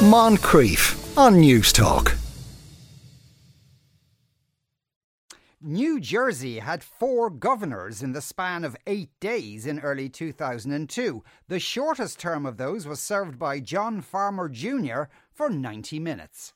[0.00, 2.16] Moncrieff on Newstalk.
[5.60, 11.22] New Jersey had four governors in the span of eight days in early 2002.
[11.48, 15.02] The shortest term of those was served by John Farmer Jr.
[15.34, 16.54] for 90 minutes.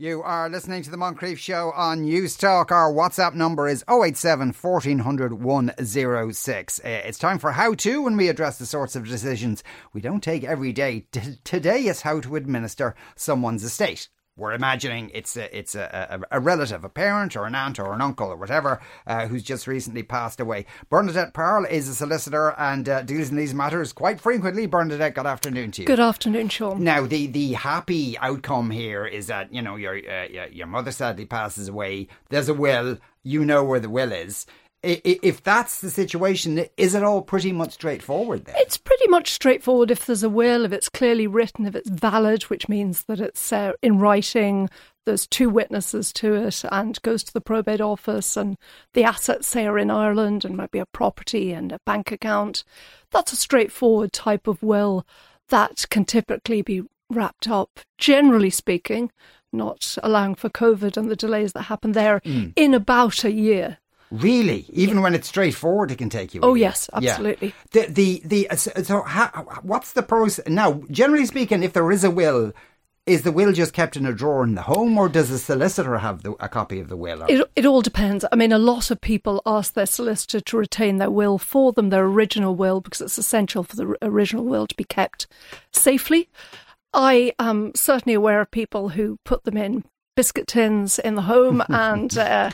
[0.00, 2.70] You are listening to the Moncrieff Show on Newstalk.
[2.70, 6.78] Our WhatsApp number is 087 1400 106.
[6.78, 10.22] Uh, it's time for How To when we address the sorts of decisions we don't
[10.22, 11.06] take every day.
[11.42, 16.40] Today is how to administer someone's estate we're imagining it's a, it's a, a, a,
[16.40, 20.02] relative, a parent or an aunt or an uncle or whatever, uh, who's just recently
[20.02, 20.64] passed away.
[20.88, 24.66] Bernadette Pearl is a solicitor and uh, deals in these matters quite frequently.
[24.66, 25.86] Bernadette, good afternoon to you.
[25.86, 26.82] Good afternoon, Sean.
[26.82, 31.26] Now, the, the happy outcome here is that, you know, your, uh, your mother sadly
[31.26, 32.08] passes away.
[32.30, 32.98] There's a will.
[33.24, 34.46] You know where the will is
[34.88, 38.54] if that's the situation, is it all pretty much straightforward then?
[38.58, 42.44] It's pretty much straightforward if there's a will, if it's clearly written, if it's valid,
[42.44, 44.70] which means that it's uh, in writing,
[45.04, 48.56] there's two witnesses to it, and goes to the probate office, and
[48.94, 52.64] the assets, say, are in Ireland and might be a property and a bank account.
[53.10, 55.06] That's a straightforward type of will
[55.48, 59.10] that can typically be wrapped up, generally speaking,
[59.52, 62.52] not allowing for COVID and the delays that happen there, mm.
[62.56, 63.78] in about a year.
[64.10, 66.40] Really, even when it's straightforward, it can take you.
[66.42, 67.54] Oh yes, absolutely.
[67.72, 67.86] Yeah.
[67.86, 69.28] The the the so how,
[69.62, 70.82] what's the process now?
[70.90, 72.52] Generally speaking, if there is a will,
[73.08, 75.98] is the will just kept in a drawer in the home, or does the solicitor
[75.98, 77.22] have the, a copy of the will?
[77.28, 78.24] It, it all depends.
[78.30, 81.90] I mean, a lot of people ask their solicitor to retain their will for them,
[81.90, 85.26] their original will, because it's essential for the original will to be kept
[85.72, 86.28] safely.
[86.92, 89.84] I am certainly aware of people who put them in
[90.14, 92.50] biscuit tins in the home and uh,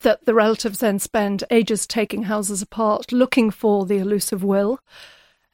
[0.00, 4.80] that the relatives then spend ages taking houses apart looking for the elusive will.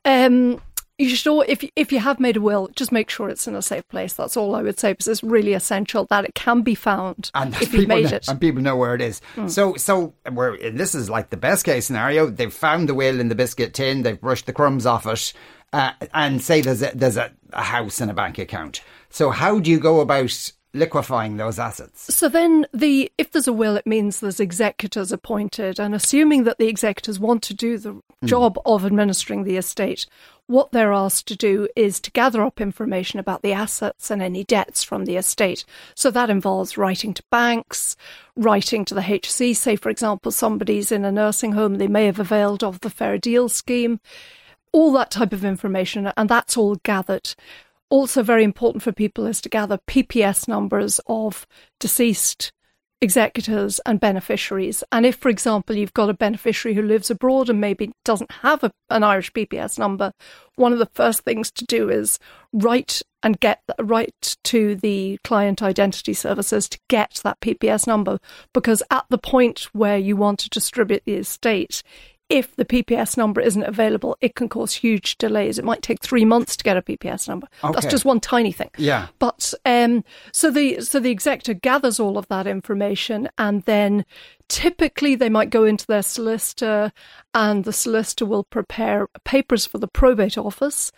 [0.05, 0.61] Um,
[0.97, 3.63] you should, if if you have made a will, just make sure it's in a
[3.63, 4.13] safe place.
[4.13, 7.53] That's all I would say because it's really essential that it can be found and
[7.55, 9.21] if you made know, it, and people know where it is.
[9.35, 9.51] Mm.
[9.51, 12.27] So, so we're this is like the best case scenario.
[12.27, 14.03] They've found the will in the biscuit tin.
[14.03, 15.33] They've brushed the crumbs off it,
[15.73, 18.81] uh, and say there's a, there's a, a house and a bank account.
[19.11, 22.15] So, how do you go about liquefying those assets.
[22.15, 26.59] So then the if there's a will it means there's executors appointed and assuming that
[26.59, 28.03] the executors want to do the mm.
[28.25, 30.07] job of administering the estate
[30.47, 34.45] what they're asked to do is to gather up information about the assets and any
[34.45, 35.65] debts from the estate.
[35.95, 37.97] So that involves writing to banks,
[38.37, 39.57] writing to the HSE.
[39.57, 43.17] Say, for example, somebody's in a nursing home, they may have availed of the Fair
[43.17, 44.01] Deal scheme,
[44.73, 47.35] all that type of information, and that's all gathered
[47.95, 51.47] also very important for people is to gather PPS numbers of
[51.79, 52.51] deceased
[53.01, 54.83] executors and beneficiaries.
[54.91, 58.65] And if, for example, you've got a beneficiary who lives abroad and maybe doesn't have
[58.65, 60.11] a, an Irish PPS number,
[60.57, 62.19] one of the first things to do is
[62.53, 68.19] write and get write to the client identity services to get that PPS number
[68.53, 71.85] because at the point where you want to distribute the estate,
[72.29, 75.59] if the PPS number isn't available, it can cause huge delays.
[75.59, 77.49] It might take three months to get a PPS number.
[77.63, 77.73] Okay.
[77.75, 78.71] That's just one tiny thing.
[78.79, 79.09] Yeah.
[79.19, 84.07] But um, so the so the executor gathers all of that information, and then
[84.49, 86.93] typically they might go into their solicitor,
[87.35, 90.93] and the solicitor will prepare papers for the probate office.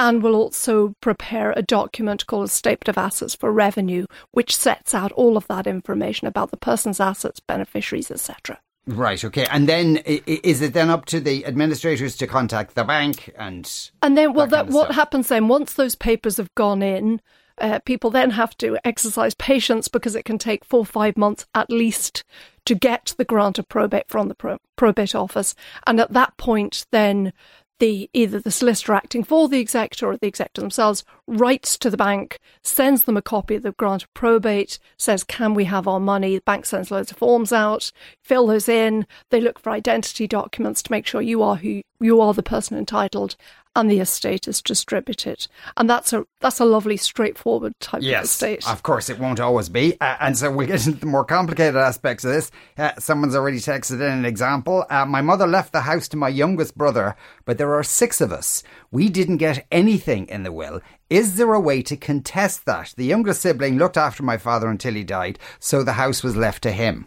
[0.00, 4.94] And will also prepare a document called a statement of assets for revenue, which sets
[4.94, 8.60] out all of that information about the person's assets, beneficiaries, etc.
[8.88, 9.22] Right.
[9.22, 9.46] Okay.
[9.50, 14.16] And then is it then up to the administrators to contact the bank and and
[14.16, 14.96] then well, that, that what stuff?
[14.96, 17.20] happens then once those papers have gone in,
[17.58, 21.44] uh, people then have to exercise patience because it can take four or five months
[21.54, 22.24] at least
[22.64, 25.54] to get the grant of probate from the pro- probate office,
[25.86, 27.32] and at that point, then
[27.78, 31.96] the either the solicitor acting for the executor or the executor themselves writes to the
[31.96, 36.00] bank, sends them a copy of the grant of probate, says, Can we have our
[36.00, 36.36] money?
[36.36, 40.82] The bank sends loads of forms out, fill those in, they look for identity documents
[40.82, 43.36] to make sure you are who you are the person entitled
[43.78, 45.46] and the estate is distributed.
[45.76, 48.68] And that's a that's a lovely, straightforward type yes, of estate.
[48.68, 49.98] Of course, it won't always be.
[50.00, 52.50] Uh, and so we'll get into the more complicated aspects of this.
[52.76, 54.84] Uh, someone's already texted in an example.
[54.90, 57.14] Uh, my mother left the house to my youngest brother,
[57.44, 58.64] but there are six of us.
[58.90, 60.80] We didn't get anything in the will.
[61.08, 62.94] Is there a way to contest that?
[62.96, 66.64] The youngest sibling looked after my father until he died, so the house was left
[66.64, 67.06] to him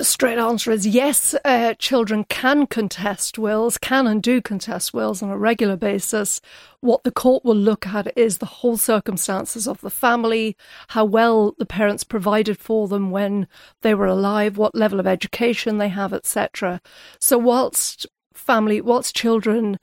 [0.00, 1.34] The straight answer is yes.
[1.44, 6.40] Uh, children can contest wills, can and do contest wills on a regular basis.
[6.80, 10.56] What the court will look at is the whole circumstances of the family,
[10.88, 13.46] how well the parents provided for them when
[13.82, 16.80] they were alive, what level of education they have, etc.
[17.18, 19.78] So, whilst family, whilst children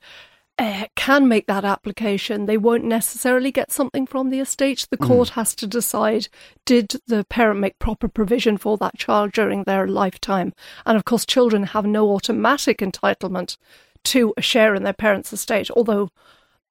[0.58, 4.86] uh, can make that application, they won't necessarily get something from the estate.
[4.90, 5.32] The court mm.
[5.32, 6.28] has to decide
[6.64, 10.52] did the parent make proper provision for that child during their lifetime?
[10.84, 13.56] And of course, children have no automatic entitlement
[14.04, 16.10] to a share in their parents' estate, although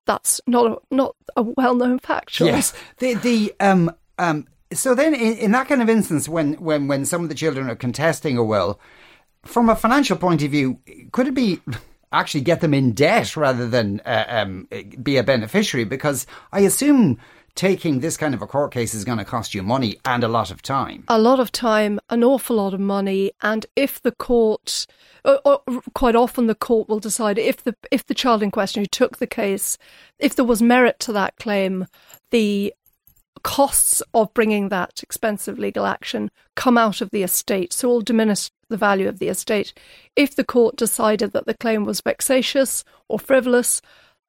[0.06, 2.40] that's not a, not a well known fact.
[2.40, 2.74] Yes.
[2.98, 7.06] The, the, um, um, so then, in, in that kind of instance, when, when, when
[7.06, 8.80] some of the children are contesting a will,
[9.45, 10.80] from a financial point of view,
[11.12, 11.62] could it be
[12.12, 14.68] actually get them in debt rather than uh, um,
[15.01, 17.19] be a beneficiary because I assume
[17.56, 20.27] taking this kind of a court case is going to cost you money and a
[20.27, 21.04] lot of time.
[21.07, 24.86] A lot of time, an awful lot of money, and if the court,
[25.25, 25.62] or, or
[25.95, 29.18] quite often the court will decide if the if the child in question who took
[29.18, 29.77] the case,
[30.19, 31.88] if there was merit to that claim,
[32.31, 32.74] the
[33.44, 38.50] costs of bringing that expensive legal action come out of the estate, so will diminish
[38.69, 39.74] the value of the estate.
[40.16, 43.81] If the court decided that the claim was vexatious or frivolous,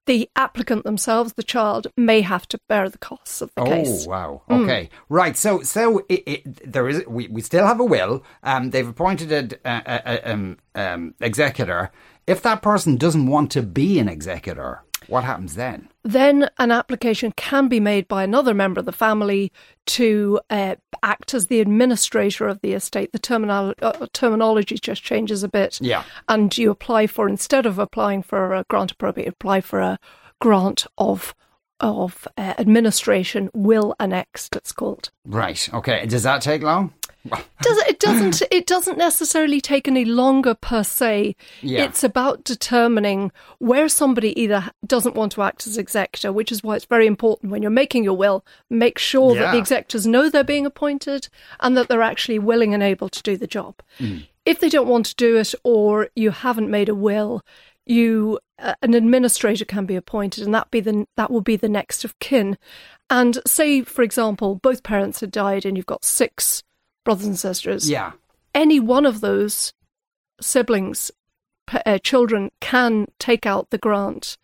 [0.06, 4.06] the applicant themselves, the child, may have to bear the costs of the oh, case.
[4.06, 4.43] Oh wow!
[4.49, 4.62] Hmm.
[4.62, 4.90] Okay, mm.
[5.11, 5.37] right.
[5.37, 7.06] So, so it, it, there is.
[7.06, 8.25] We, we still have a will.
[8.43, 11.93] Um, they've appointed a, a, a um, um, executor.
[12.26, 15.88] If that person doesn't want to be an executor, what happens then?
[16.05, 19.50] Then an application can be made by another member of the family
[19.87, 23.12] to uh, act as the administrator of the estate.
[23.12, 25.78] The terminal- uh, terminology just changes a bit.
[25.81, 26.05] Yeah.
[26.28, 29.99] And you apply for, instead of applying for a grant of probate, apply for a
[30.40, 31.34] grant of
[31.81, 36.93] of uh, administration will annexed it's called right okay does that take long
[37.62, 41.36] does it doesn't it doesn't necessarily take any longer per se.
[41.60, 41.84] Yeah.
[41.84, 46.76] It's about determining where somebody either doesn't want to act as executor, which is why
[46.76, 49.42] it's very important when you're making your will, make sure yeah.
[49.42, 51.28] that the executors know they're being appointed
[51.60, 53.80] and that they're actually willing and able to do the job.
[53.98, 54.26] Mm.
[54.44, 57.42] If they don't want to do it or you haven't made a will,
[57.88, 61.69] you uh, an administrator can be appointed and that be the that will be the
[61.69, 62.56] next of kin.
[63.10, 66.62] And say for example both parents had died and you've got six
[67.08, 67.88] brothers and sisters.
[67.88, 68.12] Yeah.
[68.55, 69.72] Any one of those
[70.43, 71.10] siblings,
[71.87, 74.37] uh, children, can take out the grant,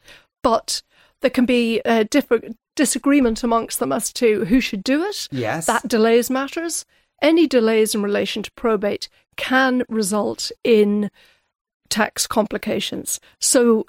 [0.42, 0.80] but
[1.20, 5.28] there can be a different disagreement amongst them as to who should do it.
[5.30, 5.66] Yes.
[5.66, 6.86] That delays matters.
[7.20, 11.10] Any delays in relation to probate can result in
[11.90, 13.20] tax complications.
[13.42, 13.84] So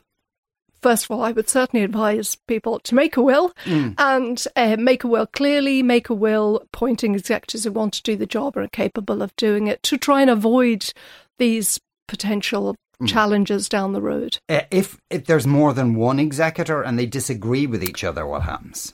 [0.85, 3.95] first of all, I would certainly advise people to make a will mm.
[3.97, 8.15] and uh, make a will clearly, make a will pointing executors who want to do
[8.15, 10.93] the job and are capable of doing it to try and avoid
[11.39, 13.07] these potential mm.
[13.07, 14.37] challenges down the road.
[14.47, 18.43] Uh, if if there's more than one executor and they disagree with each other, what
[18.43, 18.93] happens?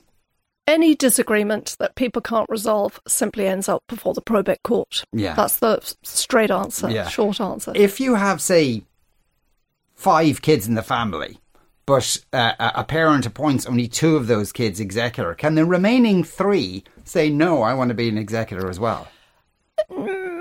[0.68, 5.04] Any disagreement that people can't resolve simply ends up before the probate court.
[5.12, 5.34] Yeah.
[5.34, 7.10] That's the straight answer, yeah.
[7.10, 7.74] short answer.
[7.76, 8.84] If you have, say,
[9.94, 11.42] five kids in the family
[11.86, 16.84] but uh, a parent appoints only two of those kids executor, can the remaining three
[17.04, 19.08] say, no, I want to be an executor as well?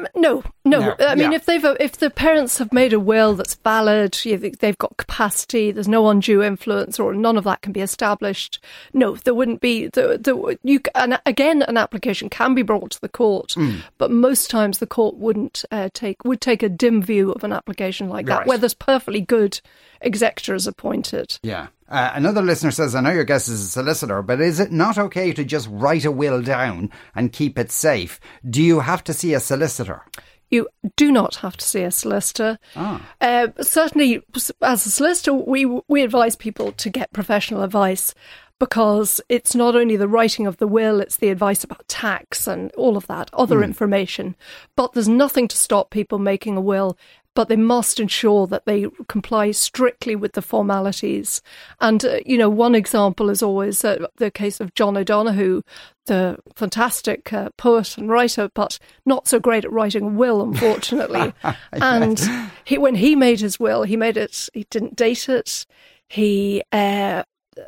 [0.00, 0.80] Mm, no, no.
[0.80, 0.96] no.
[1.00, 1.36] I mean, yeah.
[1.36, 5.70] if they've if the parents have made a will that's valid, they've got capacity.
[5.70, 8.62] There's no undue influence, or none of that can be established.
[8.92, 9.88] No, there wouldn't be.
[9.88, 13.82] The, the you and again, an application can be brought to the court, mm.
[13.98, 17.52] but most times the court wouldn't uh, take would take a dim view of an
[17.52, 18.46] application like that, right.
[18.46, 19.60] where there's perfectly good
[20.00, 21.38] executors appointed.
[21.42, 21.68] Yeah.
[21.90, 24.96] Uh, another listener says, I know your guest is a solicitor, but is it not
[24.96, 28.20] okay to just write a will down and keep it safe?
[28.48, 30.02] Do you have to see a solicitor?
[30.50, 32.58] You do not have to see a solicitor.
[32.74, 33.04] Ah.
[33.20, 34.22] Uh, certainly,
[34.62, 38.14] as a solicitor, we we advise people to get professional advice
[38.60, 42.70] because it's not only the writing of the will, it's the advice about tax and
[42.72, 43.64] all of that other mm.
[43.64, 44.36] information.
[44.76, 46.98] But there's nothing to stop people making a will
[47.34, 51.40] but they must ensure that they comply strictly with the formalities.
[51.80, 55.62] And, uh, you know, one example is always uh, the case of John O'Donohue,
[56.06, 61.32] the fantastic uh, poet and writer, but not so great at writing a will, unfortunately.
[61.72, 62.20] and
[62.64, 65.66] he, when he made his will, he made it, he didn't date it.
[66.08, 67.22] He, uh,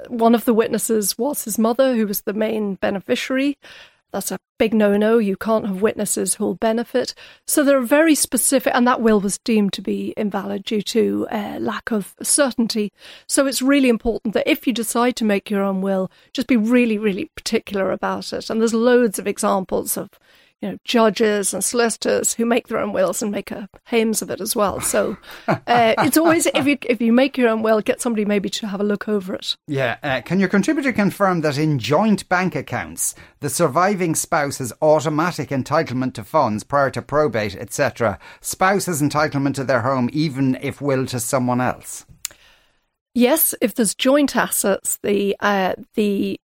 [0.09, 3.59] one of the witnesses was his mother, who was the main beneficiary.
[4.13, 5.19] That's a big no no.
[5.19, 7.15] You can't have witnesses who'll benefit.
[7.47, 11.27] So there are very specific, and that will was deemed to be invalid due to
[11.31, 12.93] uh, lack of certainty.
[13.27, 16.57] So it's really important that if you decide to make your own will, just be
[16.57, 18.51] really, really particular about it.
[18.51, 20.11] And there's loads of examples of
[20.63, 24.31] you know, judges and solicitors who make their own wills and make a hames of
[24.31, 24.81] it as well.
[24.81, 25.17] So
[25.49, 28.69] uh, it's always if you if you make your own will, get somebody maybe to
[28.69, 29.57] have a look over it.
[29.67, 29.97] Yeah.
[30.03, 35.49] Uh, can your contributor confirm that in joint bank accounts, the surviving spouse has automatic
[35.49, 38.21] entitlement to funds prior to probate, etc.
[38.41, 42.07] Spouse has entitlement to their home even if will to someone else.
[43.15, 46.41] Yes, if there's joint assets, the uh, the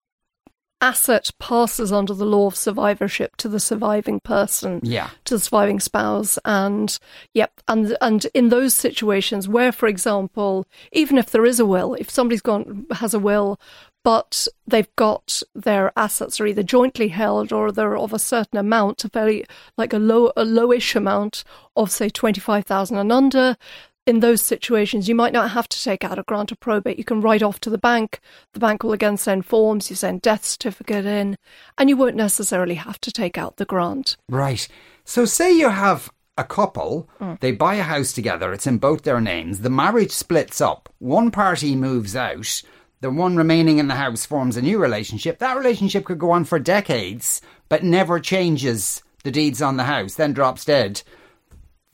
[0.81, 5.11] asset passes under the law of survivorship to the surviving person, Yeah.
[5.25, 6.99] to the surviving spouse, and
[7.35, 11.95] yep, and and in those situations where, for example, even if there is a will,
[11.95, 13.59] if somebody's gone has a will,
[14.05, 19.05] but they've got their assets are either jointly held or they're of a certain amount,
[19.05, 19.45] a very
[19.77, 21.43] like a low a lowish amount
[21.77, 23.57] of say twenty five thousand and under,
[24.09, 26.97] in those situations, you might not have to take out a grant of probate.
[26.97, 28.21] You can write off to the bank.
[28.55, 29.91] The bank will again send forms.
[29.91, 31.37] You send death certificate in,
[31.77, 34.17] and you won't necessarily have to take out the grant.
[34.27, 34.67] Right.
[35.05, 37.39] So, say you have a couple, mm.
[37.41, 41.31] they buy a house together, it's in both their names, the marriage splits up, one
[41.31, 42.63] party moves out,
[43.01, 45.39] the one remaining in the house forms a new relationship.
[45.39, 50.15] That relationship could go on for decades, but never changes the deeds on the house,
[50.15, 51.03] then drops dead.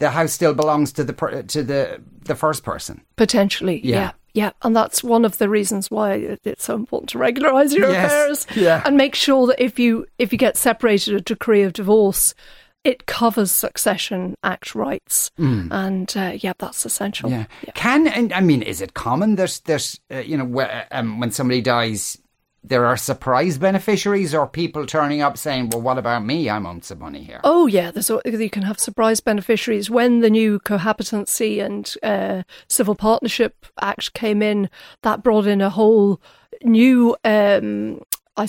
[0.01, 3.03] The house still belongs to the per- to the the first person.
[3.17, 3.97] Potentially, Yeah.
[3.97, 4.11] yeah.
[4.35, 4.51] yeah.
[4.63, 8.05] and that's one of the reasons why it's so important to regularize your Yes,
[8.45, 8.83] affairs yeah.
[8.85, 12.35] and make sure that if you if you get separated, a decree of divorce,
[12.83, 17.31] it covers Succession Act rights, and uh, yeah, that's essential.
[17.31, 17.47] Mm.
[17.67, 17.73] Yeah.
[17.75, 21.63] Can and I mean, is it common that there's uh, you know um, when somebody
[21.63, 22.19] dies,
[22.65, 26.49] there are surprise beneficiaries or people turning up saying, "Well, what about me?
[26.49, 30.31] I'm owed some money here." Oh yeah, there's you can have surprise beneficiaries when the
[30.31, 34.71] new cohabitancy and uh, civil partnership act came in.
[35.03, 36.21] That brought in a whole
[36.63, 38.01] new um,
[38.37, 38.49] I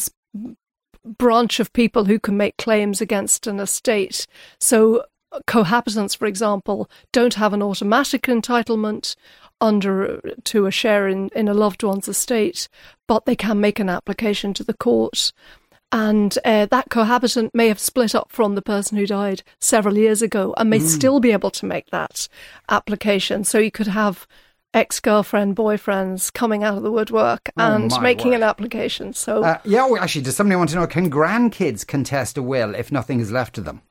[1.05, 4.25] branch of people who can make claims against an estate.
[4.59, 5.05] So
[5.47, 9.15] cohabitants, for example, don't have an automatic entitlement
[9.61, 12.67] under to a share in, in a loved one's estate,
[13.07, 15.31] but they can make an application to the court.
[15.91, 20.21] And uh, that cohabitant may have split up from the person who died several years
[20.21, 22.27] ago and may still be able to make that
[22.69, 23.43] application.
[23.45, 24.27] So you could have
[24.73, 28.37] ex girlfriend, boyfriends coming out of the woodwork and my making word.
[28.37, 29.13] an application.
[29.13, 30.87] So Uh, yeah, well, actually, does somebody want to know?
[30.87, 33.81] Can grandkids contest a will if nothing is left to them?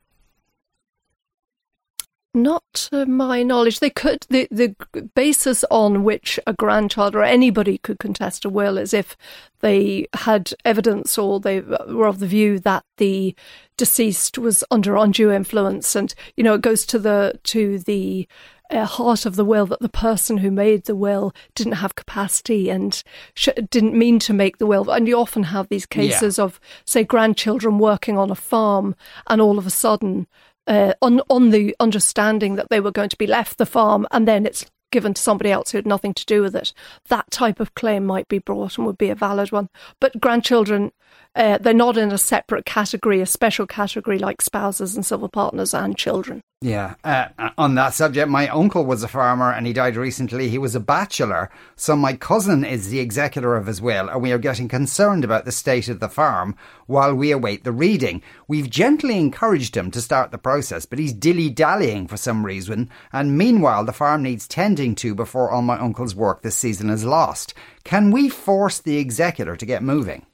[2.37, 3.79] Not to my knowledge.
[3.79, 4.75] They could the the
[5.15, 9.17] basis on which a grandchild or anybody could contest a will is if
[9.61, 13.37] they had evidence or they were of the view that the
[13.77, 18.27] deceased was under undue influence, and you know it goes to the to the
[18.71, 22.69] uh, heart of the will that the person who made the will didn't have capacity
[22.69, 24.91] and sh- didn't mean to make the will.
[24.91, 28.97] And you often have these cases of, say, grandchildren working on a farm,
[29.29, 30.27] and all of a sudden,
[30.67, 34.27] uh, on on the understanding that they were going to be left the farm, and
[34.27, 36.73] then it's given to somebody else who had nothing to do with it.
[37.09, 39.69] That type of claim might be brought and would be a valid one.
[40.01, 40.93] But grandchildren,
[41.35, 45.75] uh, they're not in a separate category, a special category like spouses and civil partners
[45.75, 46.41] and children.
[46.65, 46.95] Yeah.
[47.05, 47.27] Uh,
[47.59, 50.49] on that subject, my uncle was a farmer and he died recently.
[50.49, 54.33] He was a bachelor, so my cousin is the executor of his will, and we
[54.33, 58.23] are getting concerned about the state of the farm while we await the reading.
[58.49, 62.89] We've gently encouraged him to start the process, but he's dilly dallying for some reason,
[63.13, 67.05] and meanwhile, the farm needs tending to before all my uncle's work this season is
[67.05, 67.53] lost.
[67.85, 70.25] Can we force the executor to get moving?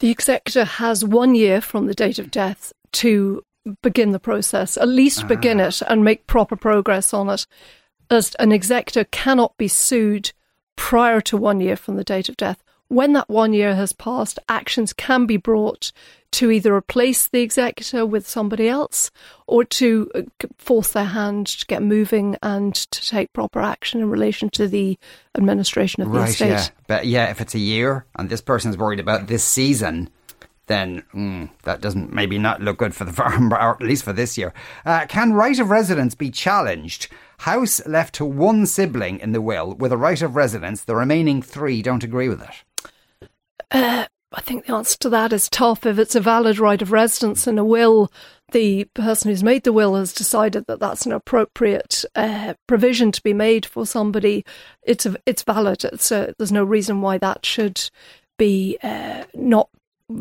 [0.00, 3.44] The executor has one year from the date of death to
[3.82, 5.28] begin the process, at least ah.
[5.28, 7.46] begin it and make proper progress on it.
[8.10, 10.32] As an executor cannot be sued
[10.76, 12.62] prior to one year from the date of death.
[12.88, 15.90] When that one year has passed, actions can be brought
[16.32, 19.10] to either replace the executor with somebody else
[19.46, 20.22] or to uh,
[20.58, 24.98] force their hand to get moving and to take proper action in relation to the
[25.36, 26.48] administration of the Right, estate.
[26.48, 26.68] yeah.
[26.88, 30.10] But yeah, if it's a year and this person's worried about this season,
[30.66, 34.12] then mm, that doesn't maybe not look good for the farm, or at least for
[34.12, 34.52] this year.
[34.84, 37.08] Uh, can right of residence be challenged?
[37.38, 41.42] House left to one sibling in the will with a right of residence, the remaining
[41.42, 44.08] three don't agree with it.
[44.36, 45.86] I think the answer to that is tough.
[45.86, 48.10] If it's a valid right of residence in a will,
[48.52, 53.22] the person who's made the will has decided that that's an appropriate uh, provision to
[53.22, 54.44] be made for somebody.
[54.82, 55.84] It's a, it's valid.
[55.84, 57.90] It's a, there's no reason why that should
[58.36, 59.68] be uh, not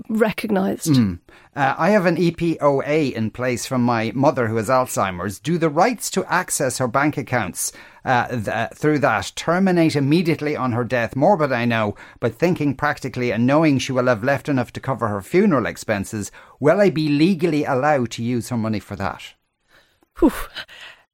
[0.09, 0.93] recognised.
[0.93, 1.19] Mm.
[1.55, 5.39] Uh, I have an EPOA in place from my mother who has Alzheimer's.
[5.39, 7.73] Do the rights to access her bank accounts
[8.05, 11.15] uh, th- through that terminate immediately on her death?
[11.15, 15.09] Morbid, I know, but thinking practically and knowing she will have left enough to cover
[15.09, 19.33] her funeral expenses, will I be legally allowed to use her money for that?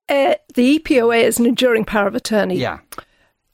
[0.07, 2.57] Uh, the EPOA is an enduring power of attorney.
[2.57, 2.79] Yeah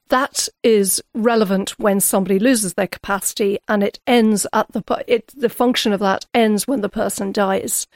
[0.10, 5.50] that is relevant when somebody loses their capacity and it ends at the it, the
[5.50, 7.88] function of that ends when the person dies.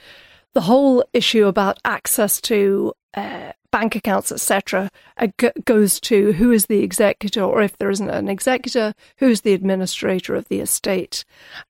[0.54, 6.51] The whole issue about access to uh, bank accounts etc uh, g- goes to who
[6.51, 11.24] is the executor or if there isn't an executor who's the administrator of the estate.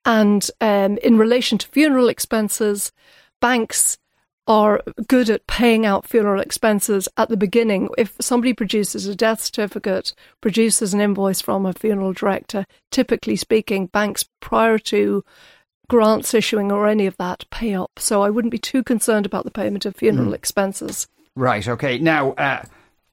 [0.05, 2.91] And um, in relation to funeral expenses
[3.41, 3.98] banks
[4.49, 7.87] are good at paying out funeral expenses at the beginning.
[7.99, 13.85] If somebody produces a death certificate, produces an invoice from a funeral director, typically speaking,
[13.85, 15.23] banks prior to
[15.87, 17.91] grants issuing or any of that pay up.
[17.99, 20.35] So I wouldn't be too concerned about the payment of funeral mm.
[20.35, 21.07] expenses.
[21.35, 21.67] Right.
[21.67, 21.99] Okay.
[21.99, 22.63] Now, uh,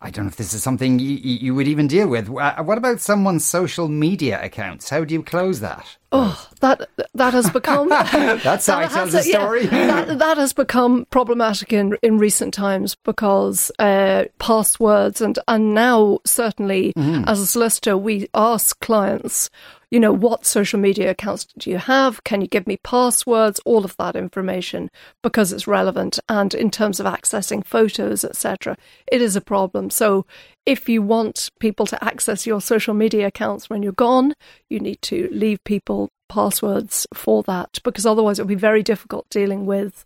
[0.07, 2.31] I don't know if this is something you, you would even deal with.
[2.31, 4.89] Uh, what about someone's social media accounts?
[4.89, 5.97] How do you close that?
[6.13, 9.65] Oh, that that has become that's how that tells the story.
[9.65, 15.75] Yeah, that, that, has become problematic in in recent times because uh, passwords and and
[15.75, 17.25] now certainly mm.
[17.27, 19.51] as a solicitor we ask clients
[19.91, 22.25] you know, what social media accounts do you have?
[22.25, 23.61] Can you give me passwords?
[23.65, 24.91] All of that information
[25.23, 26.19] because it's relevant.
[26.29, 28.77] And in terms of accessing photos, etc.,
[29.11, 29.91] it is a problem.
[29.91, 30.27] So
[30.65, 34.35] if you want people to access your social media accounts when you're gone,
[34.69, 39.67] you need to leave people passwords for that because otherwise it'll be very difficult dealing
[39.67, 40.05] with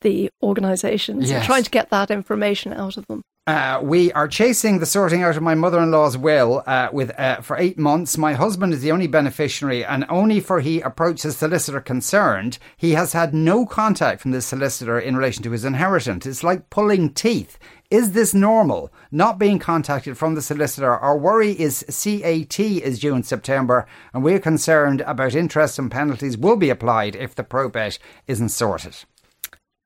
[0.00, 1.46] the organizations yes.
[1.46, 3.22] trying to get that information out of them.
[3.50, 7.56] Uh, we are chasing the sorting out of my mother-in-law's will uh, with uh, for
[7.56, 8.16] eight months.
[8.16, 12.92] My husband is the only beneficiary, and only for he approached the solicitor concerned, he
[12.92, 16.26] has had no contact from the solicitor in relation to his inheritance.
[16.26, 17.58] It's like pulling teeth.
[17.90, 18.92] Is this normal?
[19.10, 20.92] Not being contacted from the solicitor.
[20.92, 26.38] Our worry is CAT is due in September, and we're concerned about interest and penalties
[26.38, 28.94] will be applied if the probate isn't sorted.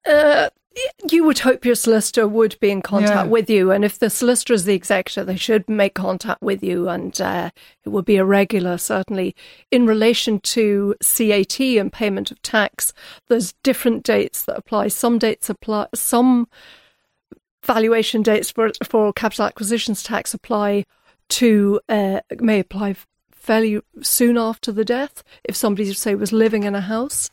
[0.07, 0.51] Uh,
[1.11, 3.31] you would hope your solicitor would be in contact yeah.
[3.31, 6.89] with you, and if the solicitor is the executor, they should make contact with you,
[6.89, 7.51] and uh,
[7.85, 9.35] it would be irregular, certainly.
[9.71, 12.93] In relation to CAT and payment of tax,
[13.29, 14.89] there's different dates that apply.
[14.89, 16.49] Some dates apply, some
[17.65, 20.85] valuation dates for for capital acquisitions tax apply
[21.31, 22.97] to uh, may apply
[23.33, 27.31] fairly soon after the death if somebody say was living in a house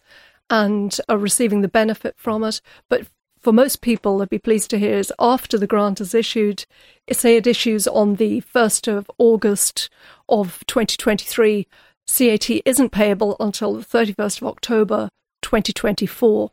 [0.49, 2.61] and are receiving the benefit from it.
[2.89, 3.07] But
[3.41, 6.65] for most people, they'd be pleased to hear is after the grant is issued,
[7.11, 9.89] say it issues on the 1st of August
[10.29, 11.67] of 2023,
[12.07, 15.09] CAT isn't payable until the 31st of October
[15.41, 16.51] 2024.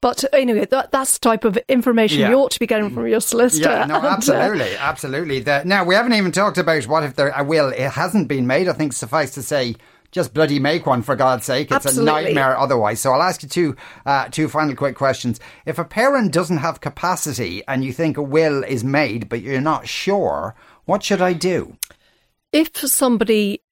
[0.00, 2.30] But anyway, that, that's the type of information yeah.
[2.30, 3.70] you ought to be getting from your solicitor.
[3.70, 5.40] Yeah, no, absolutely, uh, absolutely.
[5.40, 8.46] The, now, we haven't even talked about what if there a will it hasn't been
[8.46, 8.68] made.
[8.68, 9.76] I think suffice to say,
[10.12, 11.72] just bloody make one for God's sake.
[11.72, 12.10] It's Absolutely.
[12.10, 13.00] a nightmare otherwise.
[13.00, 15.40] So I'll ask you two, uh, two final quick questions.
[15.66, 19.60] If a parent doesn't have capacity and you think a will is made, but you're
[19.60, 21.76] not sure, what should I do?
[22.52, 23.62] If somebody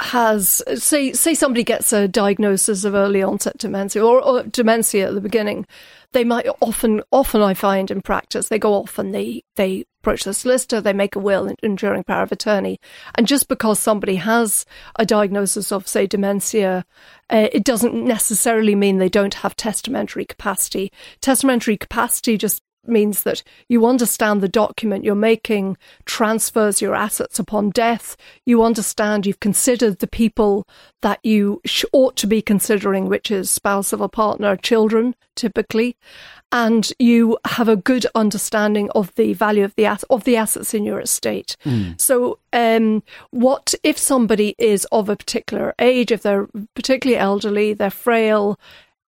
[0.00, 5.14] has say say somebody gets a diagnosis of early onset dementia or, or, dementia at
[5.14, 5.64] the beginning
[6.10, 10.24] they might often often i find in practice they go off and they they approach
[10.24, 12.80] the solicitor they make a will enduring power of attorney.
[13.14, 14.66] And just because somebody has
[14.98, 16.84] a diagnosis of say dementia
[17.30, 20.92] uh, it doesn't necessarily mean they don't have testamentary capacity.
[21.20, 27.70] Testamentary capacity just means that you understand the document you're making transfers your assets upon
[27.70, 28.16] death.
[28.44, 30.66] You understand you've considered the people
[31.02, 35.96] that you sh- ought to be considering, which is spouse of a partner, children, typically,
[36.50, 40.74] and you have a good understanding of the value of the as- of the assets
[40.74, 41.56] in your estate.
[41.64, 42.00] Mm.
[42.00, 47.90] So, um, what if somebody is of a particular age, if they're particularly elderly, they're
[47.90, 48.58] frail,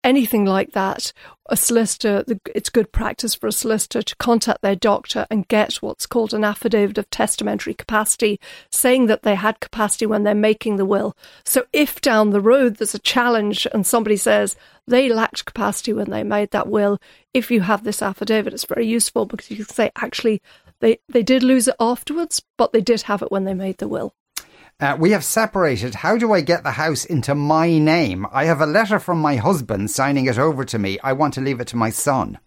[0.03, 1.13] anything like that,
[1.49, 2.23] a solicitor,
[2.55, 6.43] it's good practice for a solicitor to contact their doctor and get what's called an
[6.43, 8.39] affidavit of testamentary capacity,
[8.71, 11.15] saying that they had capacity when they're making the will.
[11.43, 14.55] So if down the road there's a challenge and somebody says
[14.87, 16.99] they lacked capacity when they made that will,
[17.33, 20.41] if you have this affidavit, it's very useful because you can say, actually,
[20.79, 23.87] they, they did lose it afterwards, but they did have it when they made the
[23.87, 24.13] will.
[24.79, 25.95] Uh, we have separated.
[25.95, 28.25] How do I get the house into my name?
[28.31, 30.99] I have a letter from my husband signing it over to me.
[31.03, 32.39] I want to leave it to my son.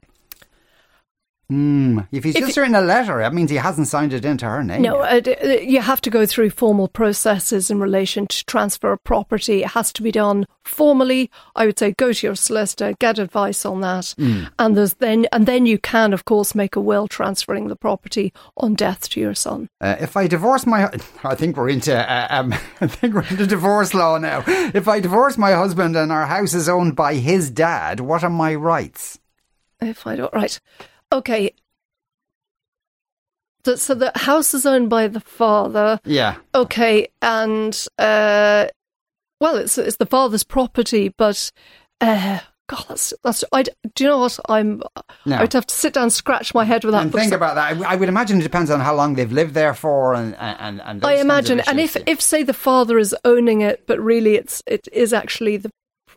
[1.51, 2.09] Mm.
[2.11, 4.47] If he's If just it- written a letter, that means he hasn't signed it into
[4.47, 4.83] her name.
[4.83, 9.05] No, uh, uh, you have to go through formal processes in relation to transfer of
[9.05, 9.63] property.
[9.63, 11.31] It has to be done formally.
[11.55, 15.47] I would say go to your solicitor, get advice on that, and there's then and
[15.47, 19.35] then you can, of course, make a will transferring the property on death to your
[19.35, 19.69] son.
[19.81, 20.91] Uh, if I divorce my,
[21.25, 24.43] I think we're into, uh, um, I think we're into divorce law now.
[24.49, 28.31] If I divorce my husband and our house is owned by his dad, what are
[28.31, 29.21] my rights?
[29.81, 30.59] If I don't right,
[31.13, 31.53] okay.
[33.65, 35.99] So, so the house is owned by the father.
[36.05, 38.67] Yeah, Okay, and uh,
[39.41, 41.51] well, it's it's the father's property, but
[42.01, 42.39] uh,
[42.69, 43.43] God, that's that's.
[43.53, 44.83] I do you know what I'm?
[45.25, 45.39] No.
[45.39, 47.03] I'd have to sit down, and scratch my head with that.
[47.03, 47.77] and think about that.
[47.77, 50.81] I, I would imagine it depends on how long they've lived there for, and and
[50.83, 51.05] and.
[51.05, 54.87] I imagine, and if if say the father is owning it, but really it's it
[54.93, 55.71] is actually the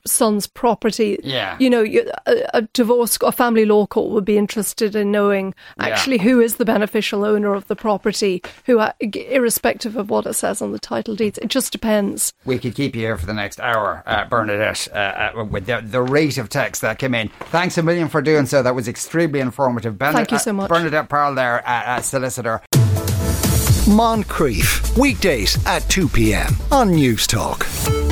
[0.06, 1.18] son's property.
[1.24, 1.56] Yeah.
[1.60, 5.54] you know, you, a, a divorce, a family law court would be interested in knowing
[5.78, 5.88] Yeah.
[5.88, 10.34] actually who is the beneficial owner of the property, who, uh, irrespective of what it
[10.34, 11.38] says on the title deeds.
[11.40, 12.34] It just depends.
[12.46, 15.82] we could keep you here for the next hour, uh, Bernadette, uh, uh, with the,
[15.86, 17.30] the rate of text that came in.
[17.52, 18.62] Thanks a million for doing so.
[18.64, 19.98] That was extremely informative.
[19.98, 20.70] Ben- Thank you uh, so much.
[20.70, 22.62] Bernadette Pearl there, uh, uh, solicitor.
[23.88, 26.54] Moncrieff, weekdays at 2 p.m.
[26.72, 28.09] on Newstalk.